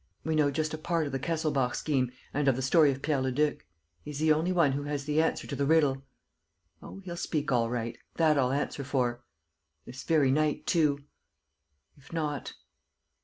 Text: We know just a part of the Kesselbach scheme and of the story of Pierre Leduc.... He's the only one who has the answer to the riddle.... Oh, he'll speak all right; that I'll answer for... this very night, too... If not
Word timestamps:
We 0.25 0.33
know 0.33 0.49
just 0.49 0.73
a 0.73 0.79
part 0.79 1.05
of 1.05 1.11
the 1.11 1.19
Kesselbach 1.19 1.75
scheme 1.75 2.11
and 2.33 2.47
of 2.47 2.55
the 2.55 2.63
story 2.63 2.89
of 2.91 3.03
Pierre 3.03 3.21
Leduc.... 3.21 3.63
He's 4.03 4.17
the 4.17 4.33
only 4.33 4.51
one 4.51 4.71
who 4.71 4.85
has 4.85 5.05
the 5.05 5.21
answer 5.21 5.45
to 5.45 5.55
the 5.55 5.67
riddle.... 5.67 6.01
Oh, 6.81 7.01
he'll 7.05 7.15
speak 7.15 7.51
all 7.51 7.69
right; 7.69 7.95
that 8.15 8.35
I'll 8.35 8.51
answer 8.51 8.83
for... 8.83 9.23
this 9.85 10.01
very 10.01 10.31
night, 10.31 10.65
too... 10.65 11.03
If 11.95 12.11
not 12.11 12.53